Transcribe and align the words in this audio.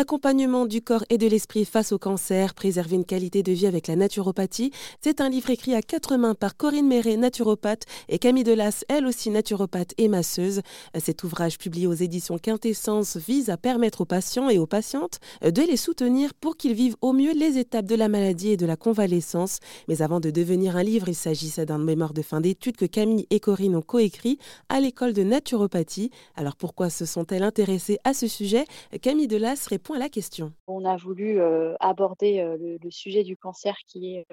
Accompagnement 0.00 0.64
du 0.64 0.80
corps 0.80 1.04
et 1.10 1.18
de 1.18 1.26
l'esprit 1.26 1.64
face 1.64 1.90
au 1.90 1.98
cancer, 1.98 2.54
préserver 2.54 2.94
une 2.94 3.04
qualité 3.04 3.42
de 3.42 3.50
vie 3.50 3.66
avec 3.66 3.88
la 3.88 3.96
naturopathie. 3.96 4.70
C'est 5.02 5.20
un 5.20 5.28
livre 5.28 5.50
écrit 5.50 5.74
à 5.74 5.82
quatre 5.82 6.16
mains 6.16 6.36
par 6.36 6.56
Corinne 6.56 6.86
Méret, 6.86 7.16
naturopathe, 7.16 7.82
et 8.08 8.20
Camille 8.20 8.44
Delas, 8.44 8.84
elle 8.88 9.08
aussi 9.08 9.28
naturopathe 9.28 9.94
et 9.98 10.06
masseuse. 10.06 10.60
Cet 10.96 11.24
ouvrage 11.24 11.58
publié 11.58 11.88
aux 11.88 11.94
éditions 11.94 12.38
Quintessence 12.38 13.16
vise 13.16 13.50
à 13.50 13.56
permettre 13.56 14.02
aux 14.02 14.04
patients 14.04 14.48
et 14.48 14.58
aux 14.58 14.68
patientes 14.68 15.18
de 15.42 15.62
les 15.62 15.76
soutenir 15.76 16.32
pour 16.32 16.56
qu'ils 16.56 16.74
vivent 16.74 16.94
au 17.00 17.12
mieux 17.12 17.32
les 17.32 17.58
étapes 17.58 17.86
de 17.86 17.96
la 17.96 18.06
maladie 18.06 18.50
et 18.50 18.56
de 18.56 18.66
la 18.66 18.76
convalescence. 18.76 19.58
Mais 19.88 20.00
avant 20.00 20.20
de 20.20 20.30
devenir 20.30 20.76
un 20.76 20.84
livre, 20.84 21.08
il 21.08 21.16
s'agissait 21.16 21.66
d'un 21.66 21.78
mémoire 21.78 22.14
de 22.14 22.22
fin 22.22 22.40
d'études 22.40 22.76
que 22.76 22.86
Camille 22.86 23.26
et 23.30 23.40
Corinne 23.40 23.74
ont 23.74 23.82
coécrit 23.82 24.38
à 24.68 24.78
l'école 24.78 25.12
de 25.12 25.24
naturopathie. 25.24 26.12
Alors 26.36 26.54
pourquoi 26.54 26.88
se 26.88 27.04
sont-elles 27.04 27.42
intéressées 27.42 27.98
à 28.04 28.14
ce 28.14 28.28
sujet? 28.28 28.64
Camille 29.02 29.26
Delas 29.26 29.66
répond 29.68 29.87
à 29.94 29.98
la 29.98 30.08
question. 30.08 30.52
On 30.66 30.84
a 30.84 30.96
voulu 30.96 31.40
aborder 31.80 32.42
le, 32.58 32.90
sujet 32.90 33.22
du 33.22 33.36
cancer 33.36 33.76
qui 33.86 34.16
est 34.16 34.26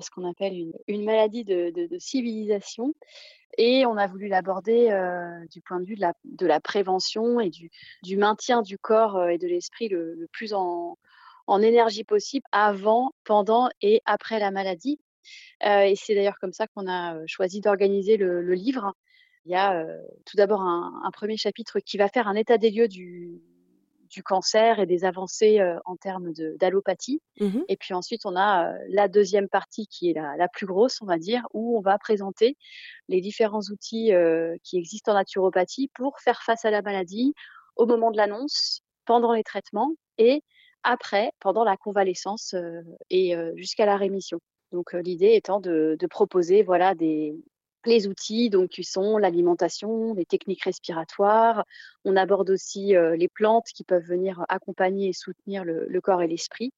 ce 0.00 0.10
qu'on 0.10 0.28
appelle 0.28 0.72
une, 0.88 1.04
maladie 1.04 1.44
de, 1.44 1.96
civilisation. 1.98 2.94
Et 3.56 3.86
on 3.86 3.96
a 3.96 4.06
voulu 4.06 4.28
l'aborder 4.28 4.88
du 5.50 5.60
point 5.62 5.80
de 5.80 5.84
vue 5.84 5.96
de 5.96 6.46
la, 6.46 6.60
prévention 6.60 7.40
et 7.40 7.50
du, 7.50 8.16
maintien 8.16 8.62
du 8.62 8.78
corps 8.78 9.28
et 9.28 9.38
de 9.38 9.46
l'esprit 9.46 9.88
le, 9.88 10.28
plus 10.32 10.54
en, 10.54 10.96
énergie 11.62 12.04
possible 12.04 12.46
avant, 12.52 13.12
pendant 13.24 13.68
et 13.82 14.02
après 14.06 14.38
la 14.38 14.50
maladie. 14.50 14.98
et 15.62 15.94
c'est 15.96 16.14
d'ailleurs 16.14 16.38
comme 16.40 16.52
ça 16.52 16.66
qu'on 16.66 16.88
a 16.88 17.24
choisi 17.26 17.60
d'organiser 17.60 18.16
le, 18.16 18.54
livre. 18.54 18.94
Il 19.46 19.52
y 19.52 19.56
a 19.56 19.84
tout 20.24 20.36
d'abord 20.36 20.62
un, 20.62 21.10
premier 21.12 21.36
chapitre 21.36 21.78
qui 21.80 21.96
va 21.96 22.08
faire 22.08 22.28
un 22.28 22.34
état 22.34 22.58
des 22.58 22.70
lieux 22.70 22.88
du, 22.88 23.40
du 24.14 24.22
cancer 24.22 24.78
et 24.78 24.86
des 24.86 25.04
avancées 25.04 25.60
en 25.84 25.96
termes 25.96 26.32
d'allopathie. 26.58 27.20
Mmh 27.40 27.62
et 27.68 27.76
puis 27.76 27.94
ensuite, 27.94 28.24
on 28.24 28.36
a 28.36 28.72
la 28.88 29.08
deuxième 29.08 29.48
partie 29.48 29.88
qui 29.88 30.10
est 30.10 30.14
la, 30.14 30.48
plus 30.48 30.66
grosse, 30.66 31.02
on 31.02 31.06
va 31.06 31.18
dire, 31.18 31.42
où 31.52 31.76
on 31.76 31.80
va 31.80 31.98
présenter 31.98 32.56
les 33.08 33.20
différents 33.20 33.62
outils 33.70 34.12
qui 34.62 34.78
existent 34.78 35.12
en 35.12 35.14
naturopathie 35.14 35.90
pour 35.94 36.20
faire 36.20 36.42
face 36.42 36.64
à 36.64 36.70
la 36.70 36.82
maladie 36.82 37.34
au 37.76 37.86
moment 37.86 38.12
de 38.12 38.16
l'annonce, 38.16 38.82
pendant 39.04 39.32
les 39.32 39.42
traitements 39.42 39.92
et 40.18 40.42
après, 40.84 41.32
pendant 41.40 41.64
la 41.64 41.76
convalescence 41.76 42.54
et 43.10 43.34
jusqu'à 43.56 43.86
la 43.86 43.96
rémission. 43.96 44.38
Donc 44.72 44.92
l'idée 44.92 45.34
étant 45.34 45.60
de, 45.60 45.96
de, 45.98 46.06
proposer 46.06 46.62
voilà 46.62 46.94
des, 46.94 47.34
les 47.86 48.06
outils, 48.06 48.50
donc 48.50 48.70
qui 48.70 48.84
sont 48.84 49.18
l'alimentation, 49.18 50.14
les 50.14 50.24
techniques 50.24 50.64
respiratoires. 50.64 51.64
On 52.04 52.16
aborde 52.16 52.50
aussi 52.50 52.94
les 53.16 53.28
plantes 53.28 53.66
qui 53.74 53.84
peuvent 53.84 54.04
venir 54.04 54.44
accompagner 54.48 55.08
et 55.08 55.12
soutenir 55.12 55.64
le, 55.64 56.00
corps 56.00 56.22
et 56.22 56.28
l'esprit 56.28 56.72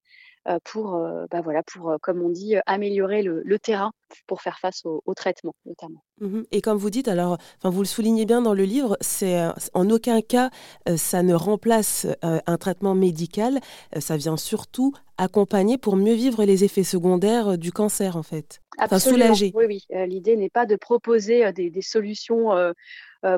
pour, 0.63 0.95
euh, 0.95 1.25
bah 1.31 1.41
voilà, 1.41 1.63
pour, 1.63 1.95
comme 2.01 2.21
on 2.21 2.29
dit, 2.29 2.55
améliorer 2.65 3.21
le, 3.21 3.59
terrain 3.59 3.91
pour 4.27 4.41
faire 4.41 4.59
face 4.59 4.83
au, 4.85 5.13
traitement 5.15 5.55
notamment. 5.65 6.03
Mmh 6.21 6.43
et 6.51 6.61
comme 6.61 6.77
vous 6.77 6.89
dites, 6.89 7.07
alors, 7.07 7.37
enfin, 7.57 7.69
vous 7.69 7.81
le 7.81 7.87
soulignez 7.87 8.25
bien 8.25 8.41
dans 8.41 8.53
le 8.53 8.63
livre, 8.63 8.97
c'est 9.01 9.39
en 9.73 9.89
aucun 9.89 10.21
cas 10.21 10.49
ça 10.95 11.23
ne 11.23 11.33
remplace 11.33 12.07
un 12.21 12.57
traitement 12.57 12.95
médical. 12.95 13.59
ça 13.99 14.15
vient 14.17 14.37
surtout 14.37 14.93
accompagner 15.17 15.77
pour 15.77 15.95
mieux 15.95 16.13
vivre 16.13 16.45
les 16.45 16.63
effets 16.63 16.83
secondaires 16.83 17.57
du 17.57 17.71
cancer 17.71 18.15
en 18.15 18.23
fait. 18.23 18.61
Absolument. 18.77 19.33
soulager. 19.33 19.51
Oui, 19.55 19.65
oui. 19.67 19.85
Euh, 19.93 20.05
l'idée 20.05 20.35
n'est 20.35 20.49
pas 20.49 20.65
de 20.65 20.75
proposer 20.75 21.45
euh, 21.45 21.51
des, 21.51 21.81
solutions 21.81 22.53
euh, 22.53 22.73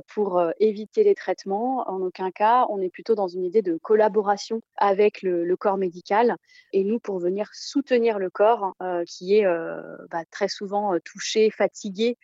pour 0.08 0.42
éviter 0.60 1.04
les 1.04 1.16
traitements. 1.16 1.90
En 1.90 2.02
aucun 2.02 2.32
cas, 2.32 2.66
on 2.70 2.82
est 2.82 2.90
plutôt 2.90 3.16
dans 3.16 3.28
une 3.28 3.44
idée 3.44 3.62
de 3.62 3.78
collaboration 3.82 4.62
avec 4.78 5.22
le, 5.22 5.56
corps 5.56 5.78
médical 5.78 6.36
et 6.74 6.84
nous 6.84 7.00
pour 7.00 7.20
venir 7.20 7.50
soutenir 7.54 8.20
le 8.20 8.30
corps 8.30 8.74
qui 9.08 9.36
est 9.36 9.46
bah, 10.10 10.24
très 10.32 10.48
souvent 10.48 10.98
touché, 11.04 11.50
fatigué 11.52 12.18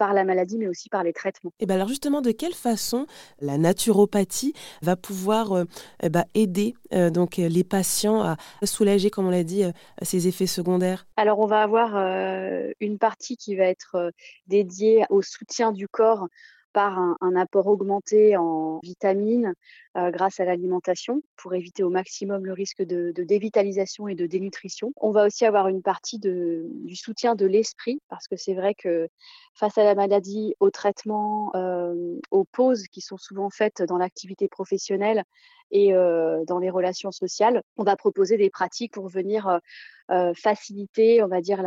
par 0.00 0.14
la 0.14 0.24
maladie, 0.24 0.56
mais 0.56 0.66
aussi 0.66 0.88
par 0.88 1.04
les 1.04 1.12
traitements. 1.12 1.52
Et 1.60 1.66
bien 1.66 1.76
alors 1.76 1.86
justement, 1.86 2.22
de 2.22 2.30
quelle 2.30 2.54
façon 2.54 3.06
la 3.42 3.58
naturopathie 3.58 4.54
va 4.80 4.96
pouvoir 4.96 5.52
euh, 5.52 5.64
eh 6.02 6.08
ben, 6.08 6.24
aider 6.34 6.72
euh, 6.94 7.10
donc 7.10 7.36
les 7.36 7.64
patients 7.64 8.22
à 8.22 8.36
soulager, 8.64 9.10
comme 9.10 9.26
on 9.26 9.30
l'a 9.30 9.44
dit, 9.44 9.62
euh, 9.62 9.72
ces 10.00 10.26
effets 10.26 10.46
secondaires? 10.46 11.06
Alors 11.18 11.38
on 11.38 11.46
va 11.46 11.60
avoir 11.60 11.96
une 12.80 12.98
partie 12.98 13.36
qui 13.36 13.56
va 13.56 13.64
être 13.64 14.10
dédiée 14.46 15.04
au 15.10 15.20
soutien 15.20 15.70
du 15.70 15.86
corps 15.86 16.28
par 16.72 16.98
un, 16.98 17.36
apport 17.36 17.66
augmenté 17.66 18.36
en 18.36 18.80
vitamines 18.82 19.54
euh, 19.96 20.10
grâce 20.10 20.40
à 20.40 20.44
l'alimentation 20.44 21.22
pour 21.36 21.54
éviter 21.54 21.82
au 21.82 21.90
maximum 21.90 22.44
le 22.44 22.52
risque 22.52 22.82
de, 22.82 23.12
dévitalisation 23.16 24.08
et 24.08 24.14
de 24.14 24.26
dénutrition. 24.26 24.92
On 24.96 25.10
va 25.10 25.26
aussi 25.26 25.44
avoir 25.44 25.68
une 25.68 25.82
partie 25.82 26.18
du 26.18 26.96
soutien 26.96 27.34
de 27.34 27.46
l'esprit 27.46 28.00
parce 28.08 28.28
que 28.28 28.36
c'est 28.36 28.54
vrai 28.54 28.74
que 28.74 29.08
face 29.54 29.78
à 29.78 29.84
la 29.84 29.94
maladie, 29.94 30.54
au 30.60 30.70
traitement, 30.70 31.50
euh, 31.54 32.18
aux 32.30 32.44
pauses 32.44 32.86
qui 32.88 33.00
sont 33.00 33.18
souvent 33.18 33.50
faites 33.50 33.82
dans 33.82 33.98
l'activité 33.98 34.48
professionnelle 34.48 35.24
et 35.70 35.94
euh, 35.94 36.44
dans 36.46 36.58
les 36.58 36.70
relations 36.70 37.12
sociales, 37.12 37.62
on 37.76 37.84
va 37.84 37.96
proposer 37.96 38.36
des 38.36 38.50
pratiques 38.50 38.92
pour 38.92 39.08
venir 39.08 39.60
euh, 40.10 40.32
faciliter, 40.34 41.22
on 41.22 41.28
va 41.28 41.40
dire, 41.40 41.62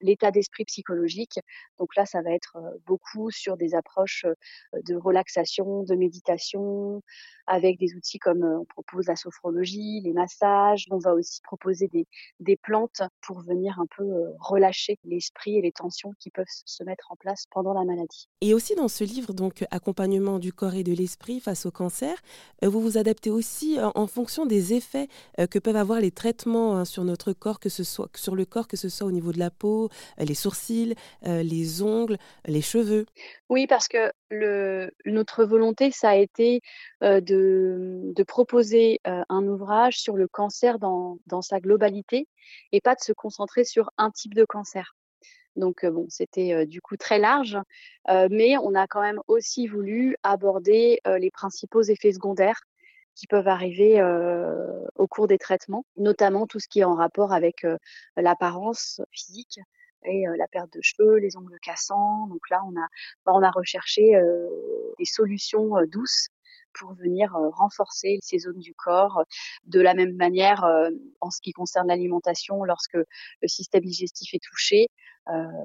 l'état 0.00 0.30
d'esprit 0.30 0.64
psychologique. 0.64 1.40
Donc 1.80 1.96
là, 1.96 2.06
ça 2.06 2.22
va 2.22 2.30
être 2.30 2.56
euh, 2.56 2.78
beaucoup 2.86 3.32
sur 3.32 3.56
des 3.56 3.74
approches 3.74 4.24
euh, 4.24 4.80
de 4.86 4.94
relaxation, 4.94 5.82
de 5.82 5.96
méditation, 5.96 7.02
avec 7.48 7.80
des 7.80 7.96
outils 7.96 8.20
comme 8.20 8.44
on 8.44 8.64
propose 8.66 9.08
la 9.08 9.16
sophrologie, 9.16 10.00
les 10.04 10.12
massages. 10.12 10.86
On 10.92 10.98
va 10.98 11.12
aussi 11.12 11.40
proposer 11.42 11.88
des, 11.88 12.06
des 12.38 12.56
plantes 12.56 13.02
pour 13.20 13.40
venir 13.40 13.80
un 13.80 13.86
peu 13.96 14.04
relâcher 14.38 14.96
l'esprit 15.04 15.58
et 15.58 15.62
les 15.62 15.72
tensions 15.72 16.12
qui 16.20 16.30
peuvent 16.30 16.46
se 16.48 16.84
mettre 16.84 17.10
en 17.10 17.16
place 17.16 17.46
pendant 17.50 17.72
la 17.72 17.84
maladie. 17.84 18.28
Et 18.42 18.54
aussi 18.54 18.76
dans 18.76 18.86
ce 18.86 19.02
livre, 19.02 19.32
donc 19.32 19.64
Accompagnement 19.72 20.38
du 20.38 20.52
corps 20.52 20.74
et 20.74 20.84
de 20.84 20.92
l'esprit 20.92 21.40
face 21.40 21.66
au 21.66 21.72
cancer, 21.72 22.14
vous 22.62 22.80
vous 22.80 22.96
adaptez 22.96 23.30
aussi 23.30 23.76
en 23.80 24.06
fonction 24.06 24.46
des 24.46 24.74
effets 24.74 25.08
que 25.50 25.58
peuvent 25.58 25.76
avoir 25.76 26.00
les 26.00 26.12
traitements 26.12 26.76
hein, 26.76 26.84
sur 26.84 27.02
notre 27.04 27.32
corps, 27.32 27.58
que 27.58 27.68
ce 27.72 27.84
soit 27.84 28.08
sur 28.16 28.36
le 28.36 28.44
corps, 28.44 28.68
que 28.68 28.76
ce 28.76 28.88
soit 28.88 29.06
au 29.06 29.10
niveau 29.10 29.32
de 29.32 29.38
la 29.38 29.50
peau, 29.50 29.88
euh, 30.20 30.24
les 30.24 30.34
sourcils, 30.34 30.94
euh, 31.26 31.42
les 31.42 31.82
ongles, 31.82 32.18
les 32.46 32.60
cheveux. 32.60 33.06
Oui, 33.48 33.66
parce 33.66 33.88
que 33.88 34.12
notre 35.04 35.44
volonté, 35.44 35.90
ça 35.90 36.10
a 36.10 36.16
été 36.16 36.60
euh, 37.02 37.20
de, 37.20 38.22
proposer 38.22 39.00
un 39.04 39.46
ouvrage 39.48 39.98
sur 39.98 40.16
le 40.16 40.28
cancer 40.28 40.78
dans, 40.78 41.18
dans, 41.26 41.42
sa 41.42 41.58
globalité 41.58 42.28
et 42.70 42.80
pas 42.80 42.94
de 42.94 43.00
se 43.00 43.12
concentrer 43.12 43.64
sur 43.64 43.90
un 43.98 44.10
type 44.10 44.34
de 44.34 44.44
cancer. 44.44 44.94
Donc 45.56 45.84
bon, 45.84 46.06
c'était 46.08 46.64
du 46.66 46.80
coup 46.80 46.96
très 46.96 47.18
large, 47.18 47.58
mais 48.08 48.56
on 48.56 48.74
a 48.74 48.86
quand 48.86 49.02
même 49.02 49.20
aussi 49.26 49.66
voulu 49.66 50.16
aborder 50.22 51.00
les 51.04 51.30
principaux 51.30 51.82
effets 51.82 52.12
secondaires 52.12 52.62
qui 53.14 53.26
peuvent 53.26 53.48
arriver 53.48 54.02
au 54.96 55.06
cours 55.06 55.26
des 55.26 55.38
traitements, 55.38 55.84
notamment 55.96 56.46
tout 56.46 56.60
ce 56.60 56.68
qui 56.68 56.80
est 56.80 56.84
en 56.84 56.94
rapport 56.94 57.32
avec 57.32 57.66
l'apparence 58.16 59.00
physique 59.10 59.60
et 60.04 60.24
la 60.36 60.48
perte 60.48 60.72
de 60.72 60.80
cheveux, 60.82 61.16
les 61.16 61.36
ongles 61.36 61.58
cassants. 61.60 62.26
Donc 62.28 62.48
là, 62.50 62.60
on 62.66 62.76
a, 62.80 62.86
bah, 63.24 63.32
on 63.34 63.42
a 63.42 63.50
recherché 63.50 64.12
des 64.98 65.04
solutions 65.04 65.74
douces 65.86 66.28
pour 66.72 66.94
venir 66.94 67.32
renforcer 67.52 68.18
ces 68.22 68.38
zones 68.38 68.58
du 68.58 68.74
corps. 68.74 69.24
De 69.64 69.80
la 69.80 69.94
même 69.94 70.16
manière, 70.16 70.64
en 71.22 71.30
ce 71.30 71.40
qui 71.40 71.52
concerne 71.52 71.88
l'alimentation, 71.88 72.64
lorsque 72.64 72.94
le 72.96 73.48
système 73.48 73.82
digestif 73.82 74.34
est 74.34 74.42
touché, 74.42 74.88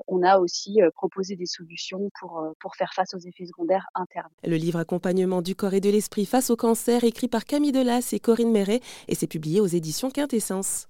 on 0.07 0.21
a 0.21 0.37
aussi 0.37 0.79
proposé 0.93 1.35
des 1.35 1.47
solutions 1.47 2.11
pour, 2.19 2.43
pour 2.59 2.75
faire 2.75 2.93
face 2.93 3.15
aux 3.15 3.19
effets 3.19 3.47
secondaires 3.47 3.87
internes. 3.95 4.29
Le 4.43 4.55
livre 4.55 4.77
Accompagnement 4.77 5.41
du 5.41 5.55
corps 5.55 5.73
et 5.73 5.81
de 5.81 5.89
l'esprit 5.89 6.27
face 6.27 6.51
au 6.51 6.55
cancer, 6.55 7.03
écrit 7.03 7.27
par 7.27 7.43
Camille 7.45 7.71
Delas 7.71 8.09
et 8.13 8.19
Corinne 8.19 8.51
Méret, 8.51 8.81
et 9.07 9.15
c'est 9.15 9.27
publié 9.27 9.59
aux 9.59 9.65
éditions 9.65 10.11
Quintessence. 10.11 10.85